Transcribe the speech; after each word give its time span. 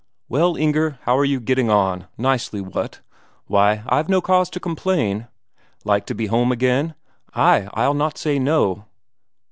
'Well, 0.27 0.55
Inger, 0.57 0.97
how 1.03 1.15
are 1.15 1.23
you 1.23 1.39
getting 1.39 1.69
on? 1.69 2.07
Nicely, 2.17 2.59
what?' 2.59 3.01
'Why, 3.45 3.83
I've 3.87 4.09
no 4.09 4.19
cause 4.19 4.49
to 4.49 4.59
complain.'' 4.59 5.27
Like 5.85 6.07
to 6.07 6.15
be 6.15 6.25
home 6.25 6.51
again?' 6.51 6.95
'Ay, 7.35 7.69
I'll 7.75 7.93
not 7.93 8.17
say 8.17 8.39
no.' 8.39 8.85